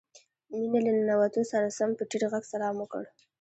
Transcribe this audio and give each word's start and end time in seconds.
مينې 0.71 0.87
له 0.95 1.01
ننوتو 1.07 1.41
سره 1.51 1.75
سم 1.77 1.89
په 1.97 2.03
ټيټ 2.09 2.23
غږ 2.31 2.43
سلام 2.53 2.75
وکړ. 2.79 3.03